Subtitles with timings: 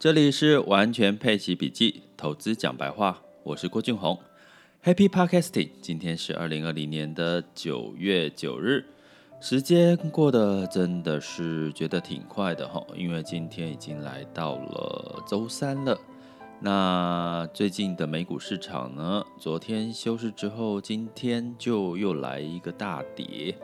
[0.00, 4.18] 这里是完全配息笔记，投资讲白话，我是郭俊宏
[4.82, 5.68] ，Happy Podcasting。
[5.82, 8.82] 今天是二零二零年的九月九日，
[9.42, 16.00] 时间过得真的是觉得挺快的哈，因为今天已经来到了周三了。
[16.60, 23.54] 那最近的美股市场呢，昨天休市之后，今天就又来一个大跌。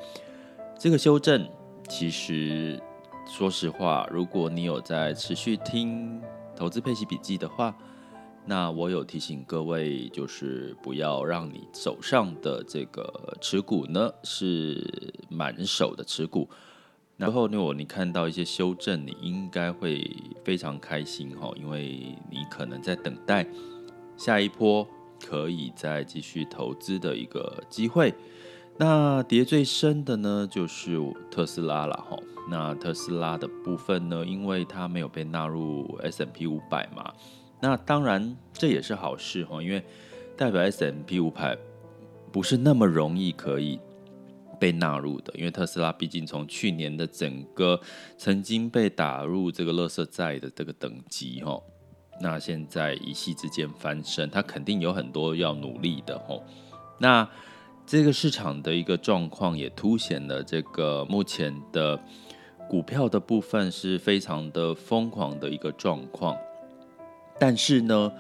[0.79, 1.49] 这个修正
[1.89, 2.79] 其实。
[3.27, 6.23] 说实话，如果你有在持续听
[6.55, 7.77] 投资配息笔记的话，
[8.47, 16.49] 那我有提醒各位，就是不要让你手上的这个持股呢是满手的持股。
[17.17, 20.09] 然后如果你看到一些修正，你应该会
[20.45, 23.47] 非常开心哈，因为你可能在等待
[24.17, 24.87] 下一波
[25.21, 28.15] 可以再继续投资的一个机会。
[28.79, 30.99] 那跌最深的呢，就是
[31.31, 32.17] 特斯拉了哈。
[32.49, 37.13] 那特斯拉的部分呢，因为它没有被纳入 S M P 五百嘛，
[37.61, 39.83] 那当然这也是好事哈，因为
[40.37, 41.57] 代表 S M P 五百
[42.31, 43.81] 不是那么容易可以
[44.61, 47.81] 被纳入的，因为特斯拉毕竟从去年的整个
[48.17, 51.61] 曾经被打入这个垃圾债的这个等级哈，
[52.21, 56.39] 那现在一夕之间翻身，它肯定有很多要努力的哈。
[56.99, 57.29] 那
[57.85, 62.01] 这个市场的一个状况也凸显了这个目前的
[62.69, 66.37] 股票的部分是非常的疯狂的一个状况，
[67.39, 68.13] 但是呢，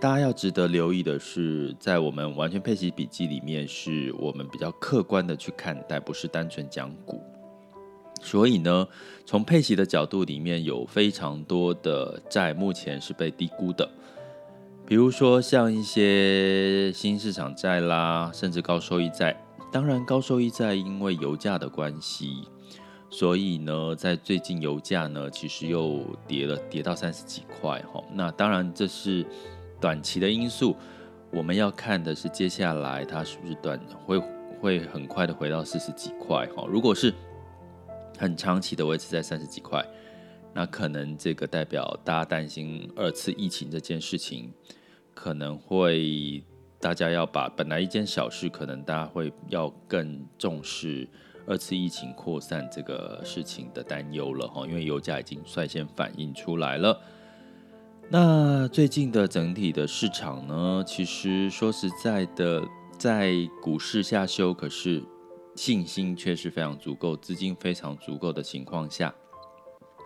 [0.00, 7.20] 大家要值得留意的是，在我们完全配息笔记里面，是我们比较客观的去看待，不是单纯讲股。
[8.22, 8.86] 所以呢，
[9.24, 13.88] 从配息的角度里面，有非常多的债目前是被低估的。
[14.86, 19.36] 比如说像一些新市场债啦，甚至高收益债。
[19.72, 22.48] 当然，高收益债因为油价的关系，
[23.10, 28.02] 所以呢，在最近油价呢，其实又跌了，跌到三十几块哈。
[28.12, 29.26] 那当然这是
[29.80, 30.76] 短期的因素，
[31.30, 34.18] 我们要看的是接下来它是不是短会
[34.60, 36.64] 会很快的回到四十几块哈。
[36.68, 37.12] 如果是
[38.16, 39.84] 很长期的维持在三十几块，
[40.54, 44.52] 那可能这个代表大家担心二次疫情这件事情。
[45.12, 46.42] 可能会
[46.78, 51.06] 大家要把本来一件小事，可能大家会要更重视
[51.46, 57.00] 二次疫情扩散这个事情的担忧了哈，因为油价已经率先反映出来了。
[58.08, 62.62] 那最近的整体的市场呢，其实说实在的，
[62.98, 65.02] 在股市下修，可是
[65.54, 69.14] 信心却是非常足够，资金非常足够的情况下，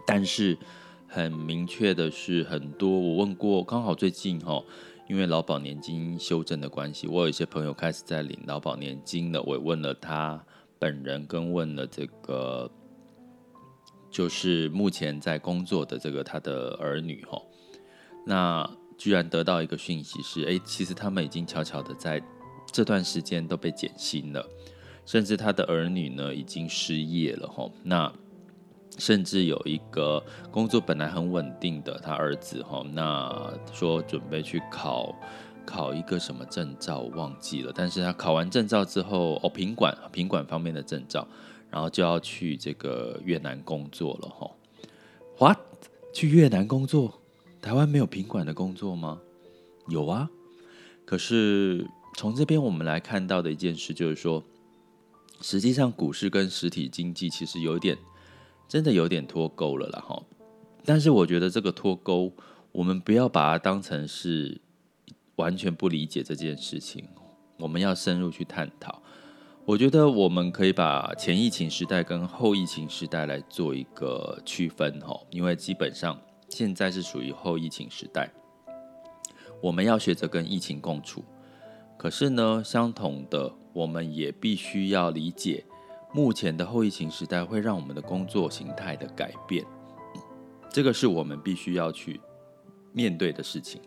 [0.07, 0.59] 但是
[1.07, 4.63] 很明确的是，很多我问过，刚好最近哈。
[5.07, 9.43] 因为劳保年金修正的关系，我有一些朋友开始在领劳保年金了。
[9.43, 10.43] 我也问了他
[10.85, 12.71] 本人，跟问了这个，
[14.11, 17.41] 就是目前在工作的这个他的儿女哈。
[18.27, 22.23] 那居然得到一个讯息是，哎，其实他们已经悄悄的在
[22.71, 24.47] 这段时间都被减薪了，
[25.07, 27.67] 甚至他的儿女呢已经失业了哈。
[27.83, 28.13] 那
[28.99, 35.19] 甚至有一个工作本来很稳定的他儿子哈，那说准备去考
[35.67, 37.73] 考一个什么证照，忘记了。
[37.75, 41.27] 但是他考完证照之后，哦，品管品管方面的证照，
[41.71, 44.51] 然后就要去这个越南工作了哈。
[45.39, 45.59] What？
[46.13, 47.21] 去越南工作？
[47.61, 49.21] 台湾没有品管的工作吗？
[49.89, 50.31] 有啊。
[51.05, 51.87] 可是
[52.17, 54.43] 从这边我们来看到的一件事就是说，
[55.41, 57.99] 实际上股市跟实体经济其实有点。
[58.67, 60.21] 真的有点脱钩了啦哈，
[60.87, 62.33] 但是我觉得这个脱钩，
[62.73, 64.59] 我们不要把它当成是
[65.37, 67.09] 完全不理解这件事情，
[67.59, 69.03] 我们要深入去探讨。
[69.65, 78.31] 我觉得我们可以把前疫情时代跟后疫情时代来做一个区分哈，因为基本上现在是属于后疫情时代，
[79.63, 81.25] 我们要学着跟疫情共处。
[81.97, 85.65] 可是呢，相同的，我们也必须要理解。
[86.13, 89.65] 目前的后疫情时代会让我们的工作形态的改变，
[90.71, 92.21] 这个是我们必须要去
[92.93, 93.81] 面对的事情。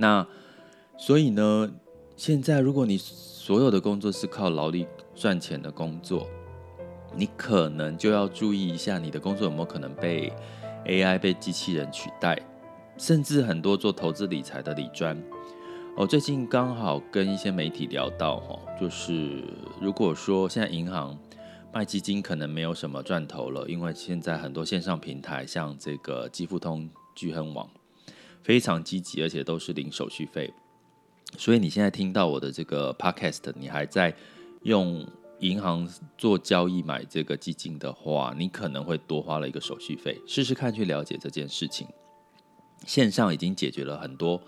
[0.00, 0.24] 那
[0.96, 1.68] 所以呢，
[2.16, 6.26] 现在如果你所有的工作是靠劳力赚钱的工作，
[7.16, 10.32] 你可能就要注意一下你的工作有没有可能被
[10.86, 12.40] AI 被机器人取代，
[12.96, 15.20] 甚至很多做投资理财的理专。
[15.96, 19.42] 我最近刚好跟一些媒体聊到，哈，就是
[19.80, 21.18] 如果说现在银行
[21.72, 27.68] 卖基金可能没有什么赚头了，因为现在很多线上平台，像这个基富通、巨亨网，
[28.42, 30.52] 非常积极，而且都是零手续费。
[31.36, 34.14] 所以你现在听到我的这个 podcast，你还在
[34.62, 35.06] 用
[35.40, 40.20] 银行做交易买这个基金的话，你可能会多花了一个手续费。
[40.26, 41.86] 试试看去了解这件事情。
[42.86, 44.40] 线上已经解决了很多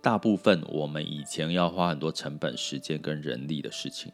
[0.00, 4.12] 大部分我们以前要花很多成本、时间跟人力的事情。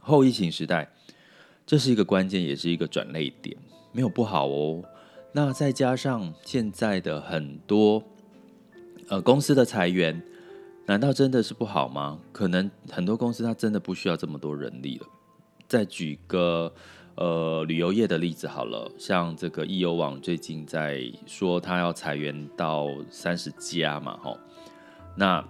[0.00, 0.90] 后疫情时代，
[1.64, 3.56] 这是一个关键，也是一个转捩点，
[3.92, 4.82] 没有不好哦。
[5.32, 8.02] 那再加上现在的很多
[9.08, 10.22] 呃公司的裁员，
[10.86, 12.18] 难道真的是不好吗？
[12.32, 15.06] 可能很多公司它真的不需要这么多人力了。
[15.66, 16.72] 再举个
[17.16, 24.38] 呃旅游业的例子好了，像这个易游网最近在说他要裁员到三十家嘛，吼，
[25.16, 25.44] 那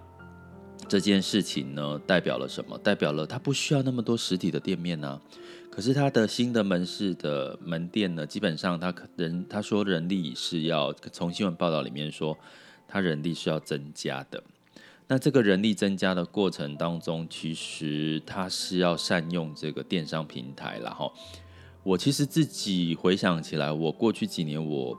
[0.87, 2.77] 这件事情呢，代表了什么？
[2.77, 5.19] 代表了他不需要那么多实体的店面呢、
[5.69, 12.37] 可是他的新的门市的门店呢，基本上他可人他说人力是要从新闻报道里面说，
[12.87, 14.43] 他人力是要增加的。
[15.07, 21.13] 那这个人力增加的过程当中，其实它是要善用这个电商平台，然后
[21.83, 24.97] 我其实自己回想起来，我过去几年我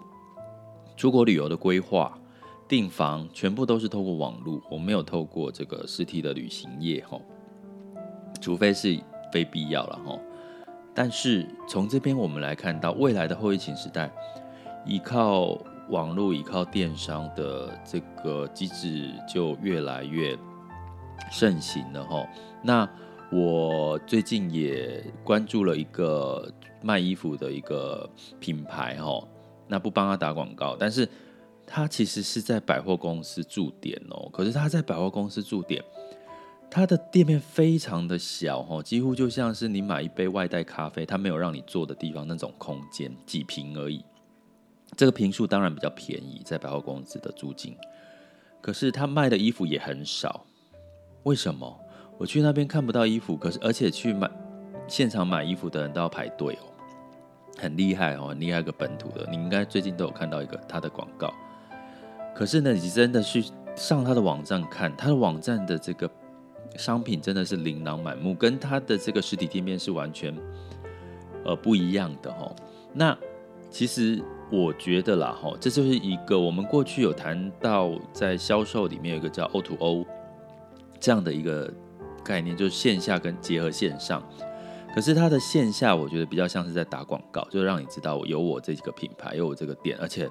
[0.96, 2.16] 出国旅游的规划、
[2.68, 7.20] 订房，全部都是透过网络，我没有透过这个实体的旅行业，哈，
[8.40, 8.96] 除非是
[9.32, 10.16] 非必要了，哈。
[10.94, 14.08] 但是从这边我们来看到，未来的后疫情时代，
[14.86, 15.58] 依靠。
[15.88, 20.36] 网络依靠电商的这个机制就越来越
[21.30, 22.26] 盛行了哈。
[22.62, 22.88] 那
[23.30, 26.52] 我最近也关注了一个
[26.82, 29.22] 卖衣服的一个品牌哈。
[29.68, 31.08] 那不帮他打广告，但是
[31.66, 34.28] 他其实是在百货公司驻点哦。
[34.32, 35.82] 可是他在百货公司驻点，
[36.70, 44.04] 他的店面非常的小哈，几乎就像是你买一杯外带咖啡，他没有让你坐的地方那种空间，几平而已。
[44.94, 47.76] 这个坪数当然比较便宜，在百货公司的租金，
[48.60, 50.46] 可是他卖的衣服也很少。
[51.24, 51.80] 为什么？
[52.18, 54.30] 我去那边看不到衣服，可是而且去买
[54.86, 56.72] 现场买衣服的人都要排队哦，
[57.58, 61.34] 很厉害哦，很厉害一个本土的，你应该最近都有看到一个他的广告。
[62.34, 63.44] 可是呢，你真的去
[63.74, 66.10] 上他的网站看，他的网站的这个
[66.76, 70.34] 商品真的是琳琅满目，跟他的这个实体店面是完全
[71.44, 72.54] 呃不一样的哦。
[72.94, 73.18] 那
[73.70, 74.22] 其实。
[74.48, 80.06] 我觉得啦，哈，这就是一个我们过去有谈到，在销售里面有一个叫 O to O
[81.00, 81.68] 这样的一个
[82.22, 84.22] 概念，就是线下跟结合线上。
[84.94, 90.30] 可是它的线下，我觉得比较像是在打广告，就让你知道有我这几个品牌，有我这个店，而且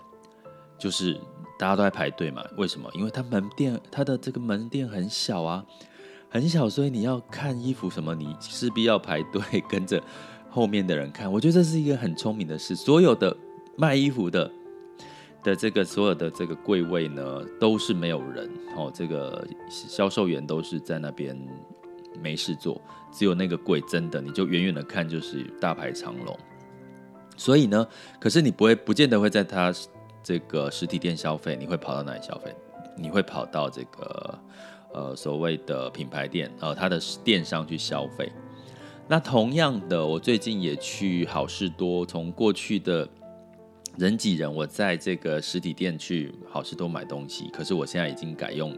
[0.79, 1.19] 就是
[1.59, 2.41] 大家都在排队嘛。
[2.55, 2.89] 为什么？
[2.93, 5.63] 因为它门店，它的这个门店很小啊，
[6.29, 10.01] 很小，所以你要看衣服什么，你势必要排队跟着
[10.49, 11.29] 后面的人看。
[11.29, 13.35] 我觉得这是一个很聪明的事，所有的。
[13.77, 14.51] 卖衣服的
[15.43, 21.37] 的这个所有的这个柜位呢，都是没有人哦，这个销售员都是在那边
[22.21, 22.81] 没事做，
[23.11, 26.37] 只有那个柜真的，你就远远的看就是大排长龙。
[27.37, 27.85] 所以呢，
[28.19, 29.73] 可是你不会不见得会在他
[30.23, 32.55] 这个实体店消费，你会跑到哪里消费？
[32.97, 34.39] 你会跑到这个
[34.93, 38.31] 呃所谓的品牌店，呃，他的电商去消费。
[39.07, 43.07] 那同样的，我最近也去好事多，从过去的。
[43.97, 48.77] 人挤人，我在这个实体店去好市多买东西，可是我现在已经改用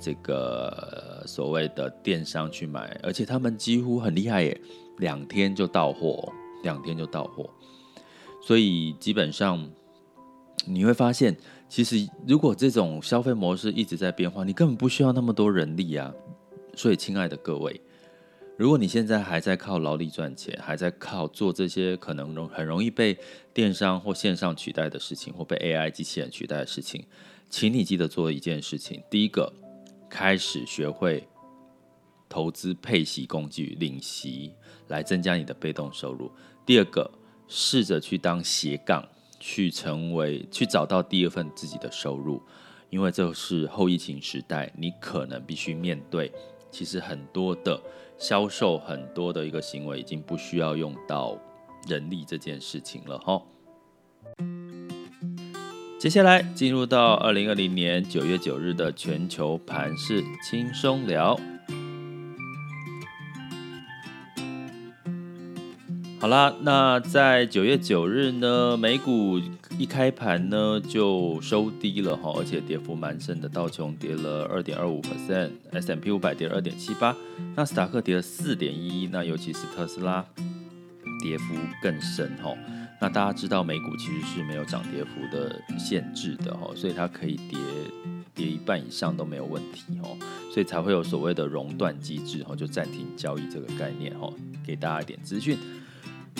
[0.00, 4.60] 这个所谓的电商去买，而且他们几乎很厉害耶，
[4.98, 6.32] 两天就到货，
[6.62, 7.48] 两天就到货。
[8.40, 9.68] 所以基本上
[10.64, 11.36] 你会发现，
[11.68, 16.12] 其实如果这种消费模式一直在变化，你根本不需要那么多人力啊。
[16.74, 17.80] 所以，亲爱的各位。
[18.56, 23.18] 如果你现在还在靠劳力赚钱，还在靠做这些可能容很容易被
[23.52, 27.04] 电商或线上取代的事情，或被 AI 机器人取代的事情，
[27.50, 29.52] 请你记得做一件事情：第一个，
[30.08, 31.28] 开始学会
[32.30, 34.54] 投资配息工具，领息
[34.88, 36.30] 来增加你的被动收入；
[36.64, 37.10] 第二个，
[37.48, 39.06] 试着去当斜杠，
[39.38, 42.40] 去成为去找到第二份自己的收入，
[42.88, 46.32] 因为这是后疫情时代，你可能必须面对。
[46.76, 47.80] 其实很多的
[48.18, 51.34] 销售，很多的一个行为已经不需要用到
[51.88, 53.40] 人力这件事情了哈。
[55.98, 61.40] 接下来进入到二零二零年九月九日的全球盘势轻松聊。
[66.20, 69.40] 好啦，那在九月九日呢，美股
[69.78, 77.14] 一开盘呢就收低了哈，而且跌幅蛮深的，道琼跌了二点二五 percent，S M P 五百跌了二点七八，
[77.54, 80.24] 纳斯达克跌了四点一一，那尤其是特斯拉
[81.22, 82.54] 跌幅更深哈。
[82.98, 87.58] 那大家知道美股其实是没有涨跌幅的限制的哈，所以它可以跌
[88.34, 90.08] 跌一半以上都没有问题哈，
[90.50, 94.32] 所以才会有所谓的熔断机制哈，就暂停交易这个概念哈，
[94.66, 95.58] 给大家一点资讯。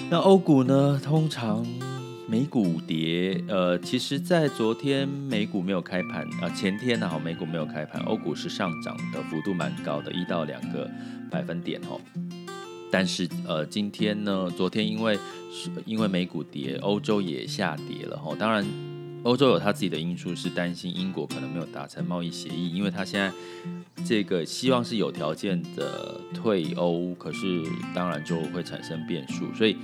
[0.08, 1.66] 那欧股呢，通常
[2.28, 10.90] 美股跌，呃，其实，在昨天美股没有开盘啊，前天呢，哈，美股没有开盘，欧股是上涨的幅度蛮高的，一到两个
[11.30, 12.00] 百分点哦。
[12.90, 15.16] 但是，呃，今天呢，昨天因为
[15.84, 18.34] 因为美股跌，欧洲也下跌了哈。
[18.36, 18.66] 当然，
[19.22, 23.32] 欧洲有他自己的因素，是担心英国可能没有达成贸易协议，因为他现在
[24.04, 27.62] 这个希望是有条件的退欧，可是
[27.94, 29.76] 当然就会产生变数，所以。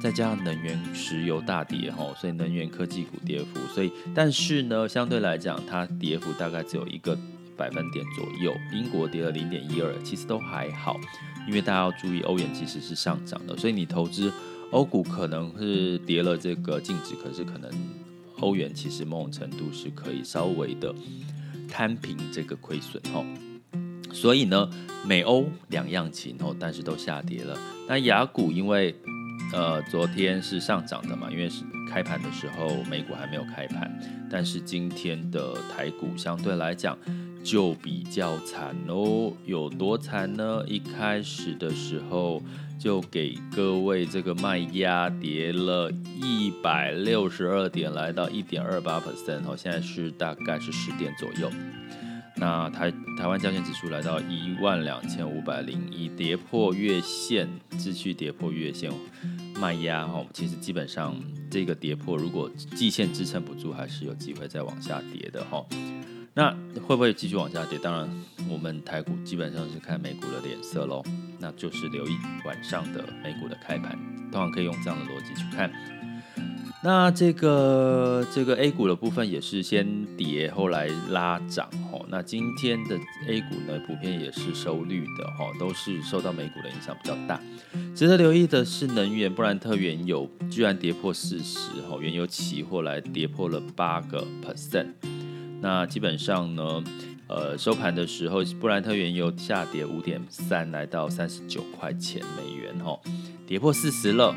[0.00, 7.16] 再加上能源、石油大跌哈，所以能源科技股跌幅，所以但是呢，相对来讲，它跌幅大概只有一个
[7.54, 8.56] 百分点左右。
[8.72, 10.98] 英国跌了零点一二，其实都还好，
[11.46, 14.32] 因为大家要注意，欧元其实是上涨的，所以你投资
[14.70, 17.70] 欧股可能是跌了这个净值，可是可能
[18.38, 20.94] 欧元其实某种程度是可以稍微的
[21.68, 23.22] 摊平这个亏损哈。
[24.12, 24.70] 所以呢，
[25.04, 27.56] 美欧两样情哦，但是都下跌了。
[27.86, 28.94] 那雅股因为
[29.52, 33.90] 呃，昨天是上涨的嘛，因为是开盘的时候美股还没有开盘，
[34.30, 36.96] 但是今天的台股相对来讲
[37.42, 40.64] 就比较惨哦，有多惨呢？
[40.68, 42.40] 一开始的时候
[42.78, 45.90] 就给各位这个卖压跌了
[46.22, 51.50] 一百六十二点，来到一点二八 percent 哦，现在是大概是十点左右。
[52.36, 58.90] 那台台湾交权指数来到一万两千五百零一，跌破月线，继续跌破月线。
[59.60, 61.14] 卖压哈，其实基本上
[61.50, 65.62] 这个跌破，如果季线支撑不住，还是有机会再往下跌的哈。
[66.32, 66.50] 那
[66.86, 67.78] 会不会继续往下跌？
[67.78, 68.08] 当然，
[68.48, 71.04] 我们台股基本上是看美股的脸色喽，
[71.38, 73.98] 那就是留意晚上的美股的开盘，
[74.32, 75.70] 通常可以用这样的逻辑去看。
[76.82, 79.86] 那这个这个 A 股的部分也是先
[80.16, 81.68] 跌，后来拉涨。
[82.10, 82.98] 那今天的
[83.28, 87.40] A 股呢，普遍也是收绿的哈，都是受到美股的影响比较大。
[87.94, 94.88] 值得留意的是，能源布兰特原油居然跌破四十哈，原油期货来跌破了八个 percent。
[95.60, 96.82] 那基本上呢，
[97.28, 102.98] 呃，收盘的时候，布兰特原油下跌五点三，来到三十九块钱美元哈，
[103.46, 104.34] 跌破四十了，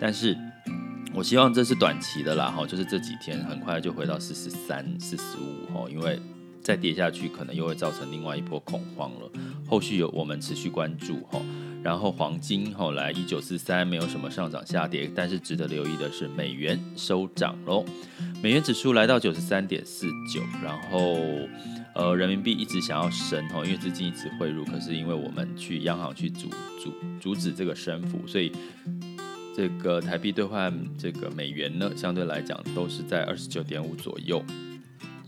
[0.00, 0.36] 但是。
[1.14, 6.20] 我希望这是短期的啦，哈，就是这几天很快就回到四十三、四十五，哈，因为
[6.66, 9.30] 再跌下去可能又会造成另外一波恐慌了。
[9.68, 11.40] 后续有我们持续关注，哈。
[11.80, 17.84] 然后黄金后来一九四三没有什么上涨下跌，但是值得留意的是美元收涨喽，
[18.42, 21.16] 美元指数来到九十三点四九，然后
[21.94, 26.48] 呃人民币一直想要升，哈，因为资金一直汇入，可是因为我们去央行去阻
[26.82, 28.50] 阻阻止这个升幅，所以。
[29.58, 34.44] 这个台币兑换这个美元呢，相对来讲都是在二十九点五左右，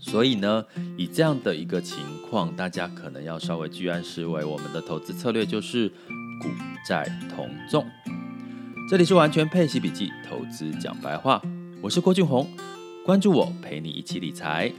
[0.09, 0.65] 所以呢，
[0.97, 4.43] 以这样的一个情况，大家可能要稍微居安思危。
[4.43, 6.49] 我们的投资策略就是股
[6.83, 7.85] 债同重。
[8.89, 11.39] 这里是完全配息笔记，投资讲白话，
[11.79, 12.49] 我是郭俊宏，
[13.05, 14.73] 关注我，陪你一起理财。